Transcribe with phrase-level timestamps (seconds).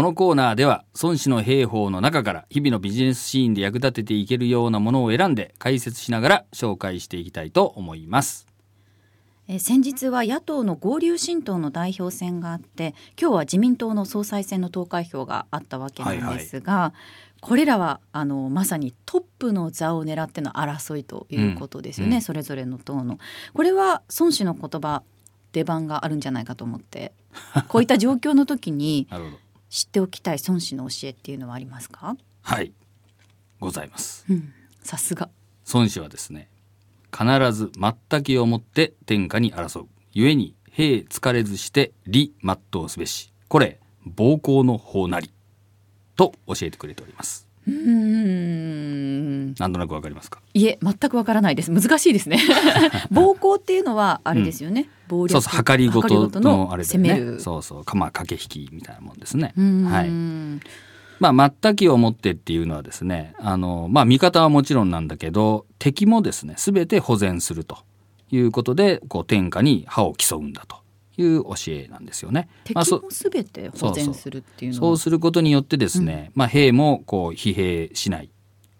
[0.00, 8.46] このコーナーでは孫子の兵法の中から日々のビジネスシーンで役立てていけるようなものを選んで解説しながら紹介していきたいと思います。
[9.46, 16.94] え先日は野党の合流新党の代表選があって今日は自民党の総裁選の投開票があったわけなんですが、はいは
[17.36, 23.18] い、これらはあのまさにトップの座を狙っての争いということですよね、うん、それぞれの党の。
[23.52, 25.02] これは孫子の言葉
[25.52, 27.12] 出番があるんじゃないかと思って
[27.68, 29.06] こういった状況の時に
[29.70, 32.16] 知っておきたい孫子の教えっていうのはありますか？
[32.42, 32.72] はい。
[33.60, 35.30] ございます、うん、さすが。
[35.72, 36.48] 孫子はですね
[37.12, 37.70] 必ず
[38.10, 39.88] 全きをもって天下に争う。
[40.14, 43.32] 故に兵疲れずして利全うすべし。
[43.48, 45.30] これ暴行の法なり
[46.16, 49.54] と教えてくれておりますうん。
[49.54, 50.40] なんとなくわかりますか？
[50.54, 51.70] いえ全くわからないです。
[51.70, 52.38] 難しいですね。
[53.10, 55.40] 暴行っていうのはあれですよね、うん、暴力。
[55.42, 57.38] そうそう計りごとのあれでね。
[57.38, 57.84] そうそう。
[57.84, 59.52] かまあ駆け引きみたいなもんですね。
[59.56, 60.10] はい。
[61.20, 67.76] まあ、全きをもってっていうのはですね、あの、まあ、味方はもちろんなんだけど、敵もですね、すべて保全すると
[68.30, 70.79] いうことで、こう、天下に歯を競うんだと
[71.22, 72.48] いう教えなんですよね。
[72.64, 78.30] 敵もすべて保全するっていうそうすることによってですね、うん、まあ、兵もこう、疲弊しない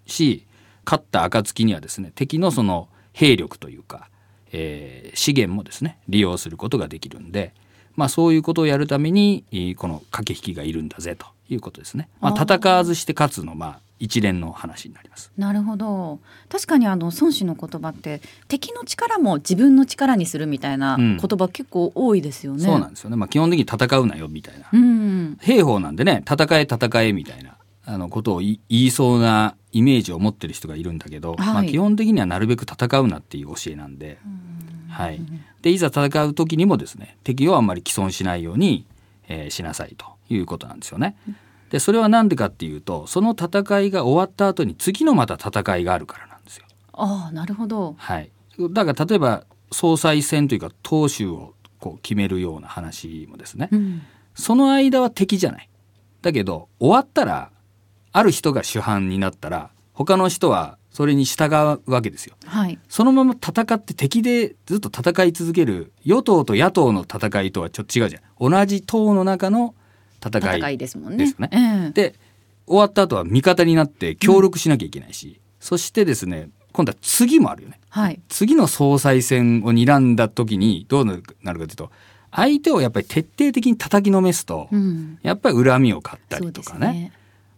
[0.07, 0.47] し、
[0.85, 4.09] 勝った暁にはですね、敵のその兵力というか、
[4.53, 7.55] えー、資源もですね、利用することができるんで、
[7.97, 12.09] まあ、そういうことをやるためにこの駆け引きがいるんだぜということですね。
[12.21, 15.31] まあ、戦わずして勝つのまあ一連の話になります。
[15.37, 16.21] なるほど。
[16.49, 22.59] 確かにあの孫子の言葉って敵の力も自分の力にするみたいな言葉結構多いですよね。
[22.59, 23.17] うん、そうなんですよね。
[23.17, 24.67] まあ基本的に戦うなよみたいな。
[24.73, 34.19] うん、兵法なんでね戦え戦えみたいなあのことを言いそうなイメージを持ってる人がいるんだけど、はい、まあ基本的にはなるべく戦うなっていう教えなんで。
[34.89, 35.21] はい。
[35.63, 38.87] でいざ戦う時にもですね敵をあんまり既存しないように、
[39.29, 41.17] えー、しなさいということなんですよね。
[41.71, 46.67] でそれは何でかっていうとその戦いが終わった後に次のまた戦いがあるからなんですよ。
[46.93, 47.95] ああなるほど。
[47.99, 48.31] はい、
[48.71, 54.03] だから例えば総裁選というか党首をこう決めるような話もですね、うん、
[54.35, 55.69] その間は敵じゃない。
[56.23, 57.51] だけど終わったら
[58.13, 62.35] ある人が主犯になったら他の人はそれに従うわけですよ。
[62.45, 68.51] はい、そのまま戦って敵でずっと戦い続ける与党と野党の戦いとはちょっと違うじゃん。
[68.51, 69.75] 同じ党の中の
[70.25, 71.19] 戦いですもんね。
[71.19, 71.49] ですね。
[71.53, 72.15] えー、で
[72.67, 77.81] 終わった後は味方になって協力しなきゃいけないし、うん、そしてですね今度は次もあるよね。
[77.89, 81.91] はい、次の総裁選を睨んだ時にどうなるかというと
[82.31, 87.13] 相手をやっぱり徹底的に叩きのめすと、うん、やっぱり恨みを買ったりとかね。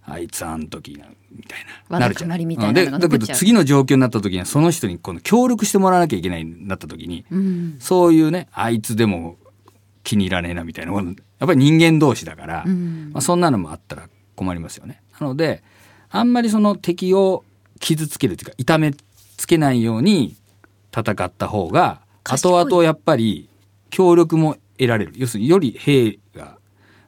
[0.04, 2.46] あいつあん時みたいななるじゃん。
[2.46, 9.36] みたいなでだけど次の状況になった時にはその人にこの協力してもらわなきゃいけないなった時に、うん、そういうねあいつでも
[10.02, 11.04] 気に入らねえなみたいなやっ
[11.38, 15.02] ぱり人間同士だから、うん、まあ、そんなのもあったら困りますよね。
[15.20, 15.62] なので
[16.10, 17.44] あんまりその敵を
[17.80, 18.92] 傷つけるというか痛め
[19.36, 20.36] つけないように
[20.96, 23.48] 戦った方が後々やっぱり
[23.90, 26.58] 協力も得られる要するにより兵が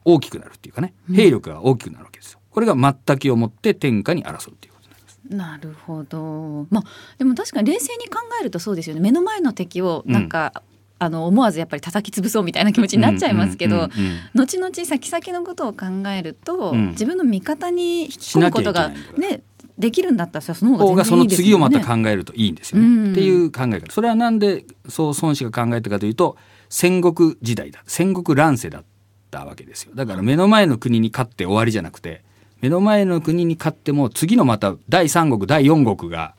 [0.03, 2.39] 大きくなるっていうかね兵力が大きくなるわけですよ。
[2.49, 5.19] これが全きをもって天下に争うっていうことなんです。
[5.29, 6.67] なるほど。
[6.69, 6.83] まあ
[7.17, 9.01] でも確かに冷静に考えるとそうですよね。
[9.01, 13.89] 目の前の敵をなんか、うんあの思わずやっぱり叩き潰そうみたいな気持ちになっちゃいますけど
[14.33, 19.41] 後々先々のことを考えると、うん、自分の味方に引き込むことがね
[19.77, 21.03] できるんだったらその方が。
[21.03, 22.85] その次をまた考えるといいんですよね。
[22.85, 23.91] うん、っていう考え方。
[23.91, 26.37] それはなんでそう孫子が考えたかというと
[26.69, 28.83] 戦国時代だ戦国乱世だっ
[29.31, 29.91] たわけですよ。
[29.93, 32.23] だから目の前の国に勝って終わりじゃなくて
[32.61, 36.35] 目の前の国に勝っても次のまた第三国第四国が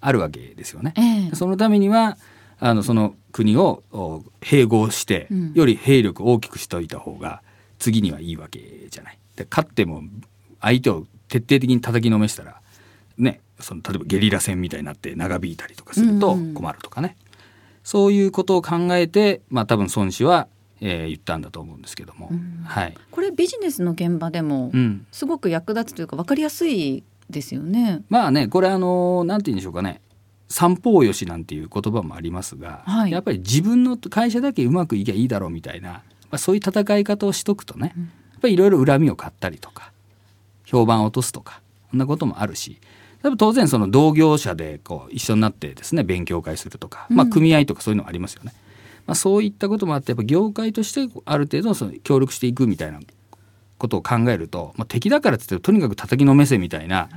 [0.00, 0.92] あるわけですよね。
[0.96, 2.18] えー、そのためには
[2.60, 3.82] あのその国を
[4.40, 7.42] 併合して、より兵力を大きくしておいた方が
[7.80, 9.18] 次にはいいわけじゃない。
[9.34, 10.02] で勝っても
[10.60, 12.60] 相手を徹底的に叩きのめしたら
[13.18, 17.40] ねその例えばゲリラ戦みたいになって長引いたりとかすると困るとかね、うんうん、
[17.82, 20.46] そういうことを考えてまあ多分孫子は
[20.80, 24.70] えー、言ったんだと思うんですけども、うん、はい、これビジネスの現場でも
[25.12, 28.02] すごく役立つというか分かりやすいですよね。
[28.10, 30.02] まあねこれあのなんて言うんでしょうかね
[30.54, 36.02] 三方よしなんていう言葉もありますが、はい、やっぱり自分の会社だけうまくいけばいいだろうみたいな、ま
[36.32, 38.08] あ、そういう戦い方をしとくとね、うん、や
[38.38, 39.90] っぱりいろいろ恨みを買ったりとか
[40.64, 41.60] 評判を落とすとか
[41.90, 42.78] そんなこともあるし
[43.38, 48.52] 当然その同業者でこう一緒になってですね勉強会するとか、まあ、組合とかそういうのありますよね。
[48.54, 48.64] うん
[49.06, 53.00] まあ、そういったこともあってやっぱ業界としてある程度その協力していくみたいな
[53.78, 57.08] ことを考えると、まあ、敵だからってってとにかく叩きのめせみたいな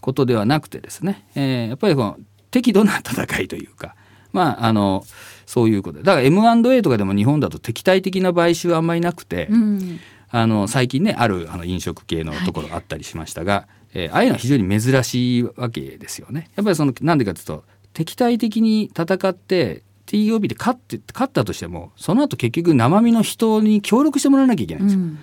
[0.00, 2.18] ことではなくてですね、えー、やっぱりこの
[2.52, 3.96] 適度な戦いというか。
[4.32, 5.04] まあ、あの
[5.44, 10.00] そういうことでだから M&A とかでも日本だと敵対的な買収はあんまりなくて、うん、
[10.30, 16.48] あの最近ねあるあの飲食系のところあったりしましたが、えーああいうのは非常に珍しいわけですよね。
[16.56, 25.02] やっぱりそのなんでかというと敵対的に戦って TOB で勝って勝ったとしてもその後結局生身の人に協力してもらわなきゃいけないんですよ。
[25.02, 25.18] うん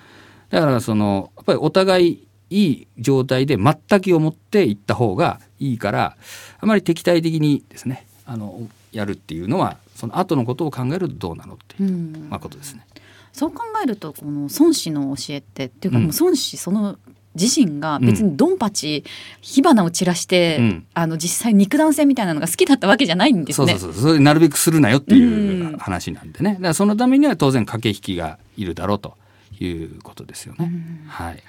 [0.50, 6.16] だからそのやっぱりお互いいい状態で全くを持っていった方がいいから
[6.60, 8.60] あまり敵対的にですねあの
[8.92, 12.26] やるっていうのはその後のことを考えるとどうなのっていう、うん。
[12.30, 12.86] まあ、ことですね。
[13.32, 16.04] そう考えるとこの孫子の教えってっていうかうん。
[16.04, 16.98] もう孫子その
[17.34, 19.04] 自身が別にドンパチ
[19.40, 20.86] 火花を散らして、うん。
[20.94, 23.72] あの実際肉弾戦みたいなのが好きだったわけじゃないんですね。
[23.72, 24.02] そうそうそう。
[24.02, 25.76] それなるべくするなよっていううん。
[25.76, 26.54] 話なんでね。
[26.54, 29.16] だからそのためには当然駆け引きがいるだろうと
[29.60, 30.72] いうことですよね。
[31.08, 31.42] はい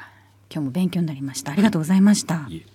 [0.52, 1.52] 今日も勉強になりました。
[1.52, 2.46] ありがとうございました。
[2.50, 2.66] い